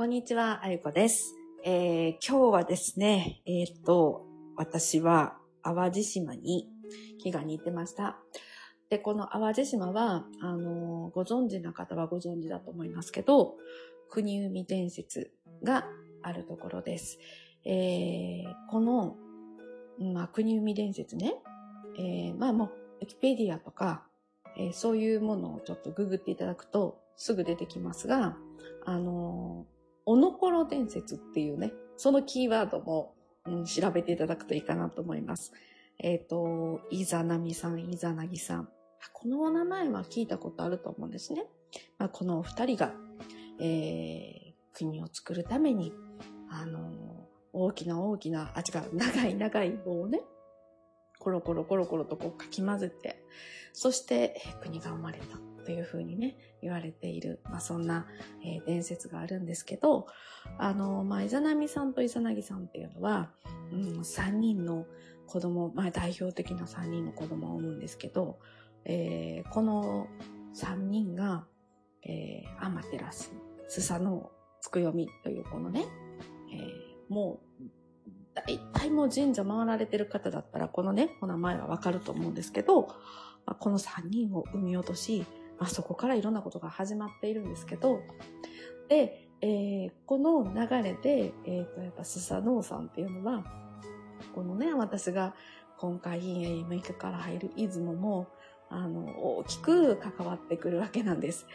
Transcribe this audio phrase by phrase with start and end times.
[0.00, 1.34] こんにちは、あゆこです。
[1.62, 4.24] えー今日はですね、えーっと、
[4.56, 6.70] 私は淡路島に
[7.22, 8.16] 気がに行ってました。
[8.88, 13.58] で、この淡路島は、あのーご存知の方はご存知だと思いますけど、
[14.08, 15.32] 国海伝説
[15.62, 15.84] が
[16.22, 17.18] あるところです。
[17.66, 19.16] えーこの、
[19.98, 21.34] まあ、国海伝説ね、
[21.98, 22.70] えーまあもう、
[23.02, 24.06] ウィキペディアとか、
[24.56, 28.38] えーそういうものをちょっとググっていただくとすぐ出てきますが、
[28.86, 29.79] あのー
[30.40, 33.14] おのころ伝説っていうね、そのキーワードも、
[33.46, 35.52] うん、調べていただくといいかなと思います。
[35.98, 38.68] えっ、と、イザナミさん、イザナギさん。
[39.12, 41.44] このお名前は聞いたことあると思うんですね。
[41.98, 42.94] まあ、このお二人が、
[43.60, 45.92] えー国を作るために、
[46.48, 46.90] あのー
[47.52, 50.20] 大きな大きな、あ、違う、長い長い棒をね、
[51.18, 53.24] コロコロコロコロとこうかき混ぜて、
[53.72, 58.06] そして、えー国が生まれたというふうにね、言われている、まあそんな、
[58.44, 60.06] えー伝説があるんですけど、
[60.58, 63.30] あの、まあ、イザナミさんとイザナギさんっていうのは、
[63.72, 64.86] うん、3人の
[65.26, 68.38] 子供、まあ代表的な3人の子供を産むんですけど、
[68.84, 70.08] えーこの
[70.54, 71.46] 3人が、
[72.04, 73.32] えーアマテラス、
[73.68, 75.86] スサノオ、つくよみというこのね、
[76.52, 77.64] えーもう、
[78.34, 82.88] 大体もう神社回られてる方だったら、このね、お名前はわかると思うんですけど、
[83.58, 85.26] この3人を産み落とし、
[85.60, 88.00] まあ、そこからいろんなことが始まっているんですけど、
[88.88, 93.44] で、えーこの流れで、えっ、と、やっぱスサノオさんっていうのは、
[94.34, 95.34] このね、私が
[95.78, 98.28] 今回、えー6日から入る出雲も、
[98.70, 99.04] あの、
[99.38, 101.46] 大きく関わってくるわけなんです。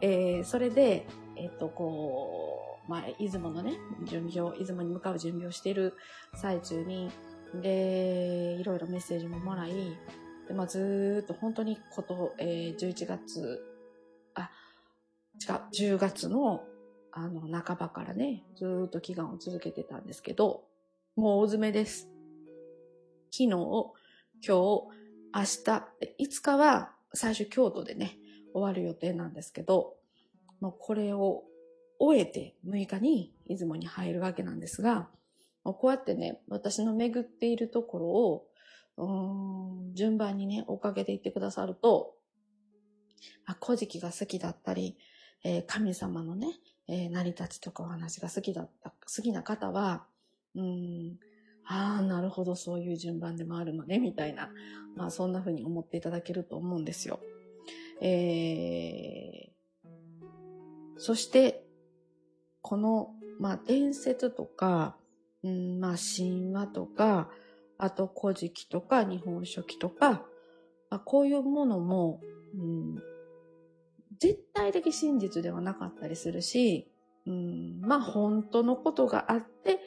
[0.00, 5.94] えーそれで、えっ、と、こう、まあ、出雲のね、準備を、出雲に向かう準備をしている
[6.34, 7.10] 最中に、
[7.54, 9.96] で、いろいろメッセージももらい、
[10.48, 13.62] で、まあ、ずーっと本当にこと、えー11月、
[14.34, 14.50] あ、
[15.40, 16.64] 違う、10月の、
[17.12, 20.64] あの、半ばからね、ずーっと祈願を続けてたんですけど、
[21.16, 22.08] もう大詰めです。
[23.30, 23.92] 昨日、今
[24.40, 24.88] 日、明
[25.34, 25.64] 日、
[26.00, 28.18] で5日は最初京都でね、
[28.54, 29.96] 終わる予定なんですけど、
[30.60, 31.44] もうこれを
[31.98, 35.08] 終えて6日に出雲に入るわけなんですが、
[35.62, 38.46] こうやってね、私の巡っているところを、
[38.98, 42.14] うん順番にね、追っかけていってくださると、
[43.46, 44.96] まあ、古事記が好きだったり、
[45.44, 46.48] えー神様のね、
[46.88, 50.04] えー成り立ちとかお話が好きだった、好きな方は、
[50.54, 51.18] うん、
[51.64, 54.50] ああ、なるほど、そういう順番でもあるのね、みたいな、
[54.96, 57.20] まあそんな風に思っていただけると思うんですよ。
[58.00, 59.88] えー、
[60.96, 61.64] そして、
[62.62, 64.96] この、まあ伝説とか、
[65.44, 67.30] うん、まあ神話とか、
[67.78, 70.22] あと古事記とか日本書紀とか、
[70.90, 72.20] まあ、こういうものも、
[72.54, 72.96] うん、
[74.18, 76.90] 絶対的真実ではなかったりするし、
[77.26, 79.78] うん、まあ本当のことがあって、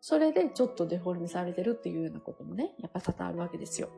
[0.00, 3.88] それでちょっとデフォルメされてるっていうようなこともね、やっぱ多々あるわけですよ。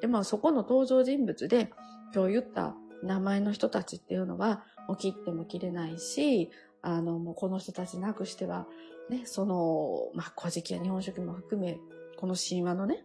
[0.00, 1.70] で、まあそこの登場人物で、
[2.14, 6.50] 今日言った名前の人たちっていうのは、もう切っても切れないし、
[6.80, 8.66] あの、もうこの人たちなくしては、
[9.10, 11.78] ね、その、まあ古事記や日本書紀も含め、
[12.22, 13.04] この神話のね、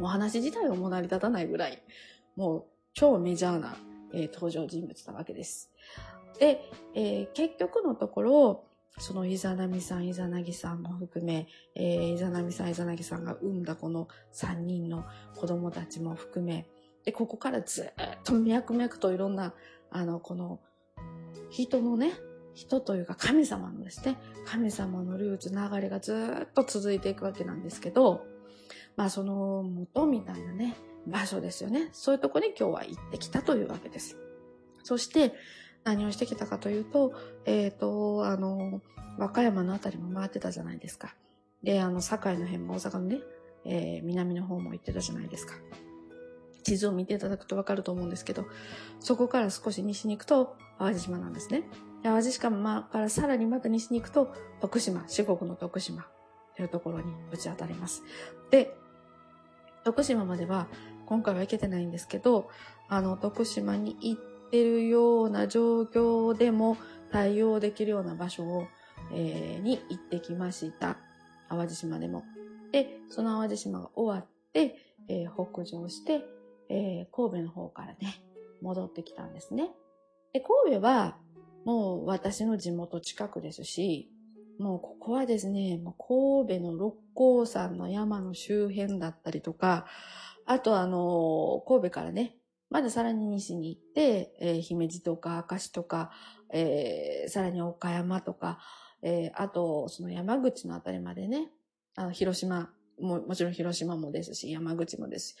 [0.00, 1.80] お話自体はもう成り立たないぐらい、
[2.34, 3.76] もう超メジャーな、
[4.12, 5.70] えー登場人物なわけです。
[6.40, 6.60] で、
[6.96, 8.64] えー結局のところ、
[8.98, 15.04] そのイザナミさん、イザナギさんも含め、えーイザナミさん、イザナギさんが産んだこの3人の
[15.36, 16.66] 子供たちも含め、
[17.04, 17.86] で、ここからずっ
[18.24, 19.54] と脈々といろんな、
[19.92, 20.58] あの、この、
[21.48, 22.10] 人のね、
[22.54, 28.26] 人というか神様のですね、神様のルーツ、流れがずっと続いていくわけなんですけど、
[28.96, 30.76] まあその元みたいなね、
[31.06, 31.88] 場所ですよね。
[31.92, 34.16] そういうとこに今日は行ってきたというわけです。
[34.82, 35.32] そして、
[35.84, 37.12] 何をしてきたかというと、
[37.44, 38.80] えっ、と、あの、
[39.18, 41.14] 和歌山のあたりも回ってたじゃないですか。
[41.62, 43.20] で、あの、堺の辺も大阪のね、
[43.64, 45.54] えー南の方も行ってたじゃないですか。
[46.62, 48.46] 地図を見ていただくとわかると思うんですけど、
[49.00, 51.64] そこから少し西に行くと淡路島なんですね。
[52.02, 56.06] 淡路島からさらにまた西に行くと徳島、四国の徳島
[56.56, 58.02] というところにぶち当たります。
[58.50, 58.74] で、
[59.84, 60.68] 徳島までは
[61.06, 62.48] 今回は行けてないんですけど、
[62.88, 64.20] あの、徳島に行っ
[64.50, 66.76] てるような状況でも
[67.10, 68.66] 対応できるような場所を、
[69.12, 70.96] えーに行ってきました。
[71.48, 72.24] 淡路島でも。
[72.72, 74.76] で、その淡路島が終わって、
[75.08, 76.22] えー北上して、
[76.68, 78.22] えー神戸の方からね、
[78.60, 79.70] 戻ってきたんですね。
[80.32, 81.16] で、神戸は
[81.64, 84.10] もう私の地元近くですし、
[84.58, 89.86] もうここはですね、神戸の六甲山の山の周辺だったりとか、
[90.46, 92.36] あとあの、神戸からね、
[92.70, 96.10] まださらに西に行って、えー姫路とか明石とか、
[96.52, 98.58] えーさらに岡山とか、
[99.02, 101.50] えー、あと、その山口のあたりまでね、
[101.96, 102.70] あの、広島
[103.00, 105.34] も、もちろん広島もですし、山口もですし、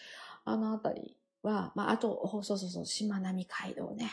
[0.44, 4.10] あのあたりは、まあ、あと、そうそうそう、しまなみ海道ね。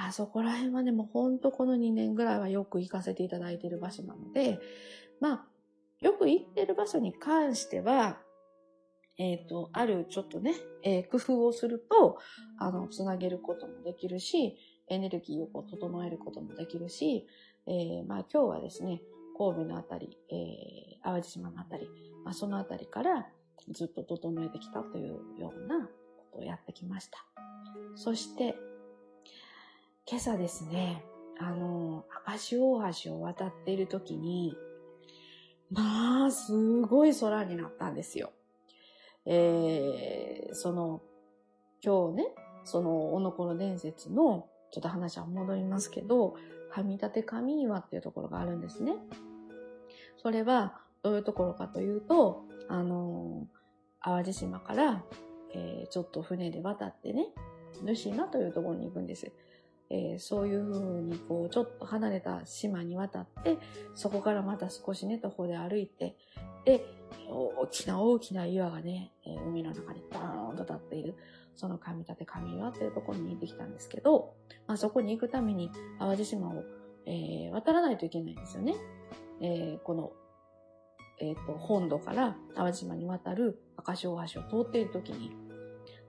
[0.00, 4.60] あそこら辺はね、もうほんとこの2年ぐらいはよく行かせていただいている場所なので、
[5.20, 5.44] まあ、
[6.00, 8.18] よく行ってる場所に関しては、
[9.18, 10.54] えっ、ー、と、あるちょっとね、
[10.84, 12.18] えー、工夫をすると、
[12.60, 14.56] あの、つなげることもできるし、
[14.88, 17.26] エネルギーをこう整えることもできるし、
[17.66, 19.02] えー、まあ今日はですね、
[19.36, 21.88] 神戸のあたり、えー、淡路島のあたり、
[22.24, 23.26] まあそのあたりから
[23.72, 27.18] ずっと整えてきたというようなことをやってきました。
[27.96, 28.54] そして、
[30.10, 31.04] 今朝ですね、
[31.38, 34.56] あの、赤潮大橋を渡っている時に、
[35.70, 38.32] まあ、すごい空になったんですよ。
[39.26, 41.02] えー、その、
[41.84, 42.34] 今日ね、
[42.64, 46.36] その、おのころ伝説の、ちょっと話は戻りますけど、
[46.70, 48.94] 上立上岩っていうところがあるんですね。
[50.16, 53.46] それは、どういうところかというと、あの、
[54.00, 55.04] 淡路島から、
[55.52, 57.26] えー、ちょっと船で渡ってね、
[57.82, 59.30] ヌシマというところに行くんです。
[59.90, 63.58] えー、そういう風にこうちょっと離れた島に渡って
[63.94, 66.16] そこからまた少しね徒歩で歩いて
[66.64, 66.84] で
[67.28, 71.14] 大きな大きな岩がね、えー、海の中にバーンと立っている
[71.58, 74.34] その上立上岩っていうところに行ってきたんですけど、
[74.68, 76.62] まあ、そこに行くために淡路島を、
[77.04, 78.76] えー、渡らないといけないんですよね。
[79.40, 80.12] え、この、
[81.20, 85.32] えっ、と、本土から淡路島に渡る赤潮橋を通っている時に、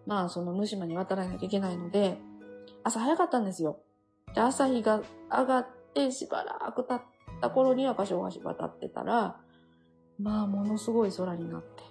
[0.06, 2.20] まあその沼島に渡らないといけないので、
[2.90, 3.80] 朝早かったんですよ。
[4.34, 5.02] で、朝日が
[5.32, 7.02] 上がってしばらく経っ
[7.40, 9.38] た頃に赤潮橋渡ってたら、
[10.20, 11.84] まあ、ものすごい空になって。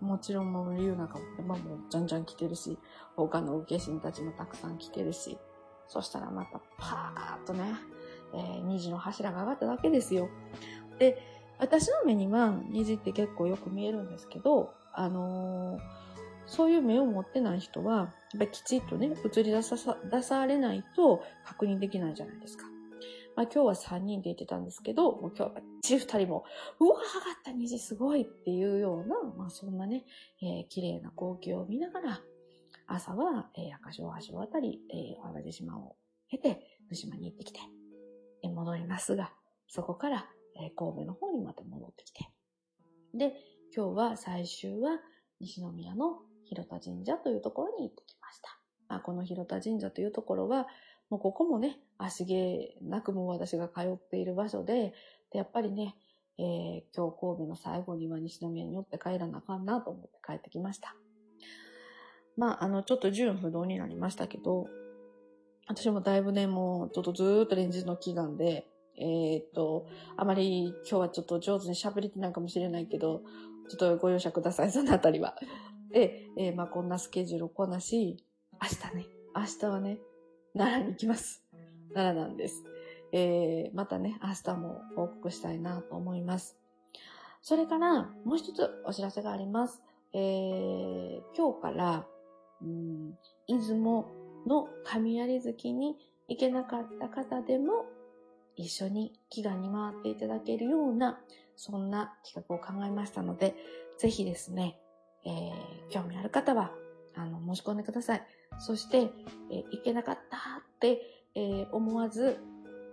[0.00, 2.78] もちろんもう竜なんかも、まあもうじゃんじゃん来てるし、
[3.16, 5.36] 他の受け神たちもたくさん来てるし、
[5.88, 7.74] そしたらまたパーッとね、
[8.32, 10.30] えー、虹の柱が上がっただけですよ。
[10.98, 11.18] で、
[11.58, 16.10] 私の目には虹って結構よく見えるんですけど、あのー
[16.50, 19.76] そういう目を持ってない人は、っぱりきちっとね、映り出さ
[20.10, 22.66] 出されないと確認できないじゃないですか。
[23.36, 26.44] まあ今日は3人で言ってたんですけど、もう今日はバッチリ2人も、
[26.78, 27.02] うわ、上が
[27.38, 30.04] った虹すごいっていうような、まあそんなね、
[30.42, 32.20] えー、綺麗な光景を見ながら、
[32.86, 35.96] 朝は、えー、赤潮橋を渡り、えー、淡路島を
[36.28, 37.60] 経て、福島に行ってきて、
[38.44, 39.32] えー、戻りますが、
[39.68, 42.28] そこから、えー、神戸の方にまた戻ってきて。
[43.14, 43.34] で、
[43.74, 44.98] 今日は最終は
[45.40, 48.19] 西宮の広田神社というところに行ってきました。
[48.19, 48.19] ま
[48.90, 50.66] あ、この広田神社というところは、
[51.08, 54.92] もうここもね、足毛なくも私が通っている場所で、
[55.32, 55.96] でやっぱりね、
[56.38, 60.94] えー、今日神戸の最後には西宮に寄って帰らなあかんなと思って帰ってきました。
[62.36, 64.66] まあ、あの、ちょっと順不動になりましたけど、
[65.68, 68.66] 私もだいぶね、もうちょっとずーっと連日の祈願で、
[68.98, 73.22] えー、っと、あまり今日はちょっと上手に喋れてないかもしれないけど、
[73.68, 75.36] ちょっとご容赦ください、そのあたりは。
[75.92, 78.24] で、えー、まあこんなスケジュールこなし、
[78.62, 79.98] 明日ね、明日はね、
[80.54, 81.42] 奈良に行きます。
[81.94, 82.62] 奈良なんです。
[83.12, 86.58] えー、またね、明日も報告したいなと思います。
[87.42, 89.82] それから、もう一つお知らせがあります。
[90.12, 92.06] えー、今日から、
[92.60, 93.12] うん、
[93.48, 94.06] 出雲
[94.46, 95.96] の神有月に
[96.28, 97.86] 行けなかった方でも、
[98.56, 101.18] 一緒に祈願に回っていただけるような、
[101.56, 103.54] そんな企画を考えましたので、
[103.98, 104.78] ぜひですね、
[105.24, 106.72] えー、興味ある方は、
[107.20, 108.22] あの、申し込んでください。
[108.58, 109.10] そして、
[109.50, 111.00] えー、行けなかったって、
[111.34, 112.38] えー、思わず、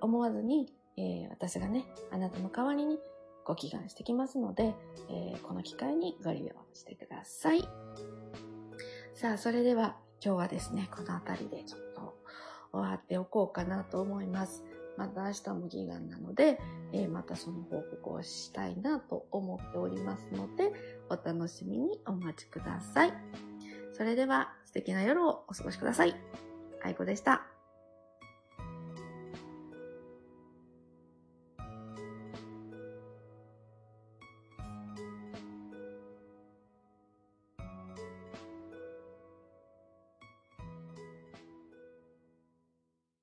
[0.01, 3.00] 思わずに、えー、私がね、あなたの代わりに
[3.46, 4.75] ご祈願してきますので、
[5.10, 7.67] えー、この機会にご利用してください。
[9.13, 12.17] さあ、それでは今日はですね、この辺りでちょっと
[12.72, 14.63] 終わっておこうかなと思います。
[14.98, 16.60] また明日も祈願なので、
[16.91, 20.74] えー、またその報告をしたいなと思っておりますので、
[21.10, 23.13] お楽しみにお待ちください。
[23.98, 26.16] それでは素敵な夜をお過ごしください。
[26.84, 27.57] 愛子でした。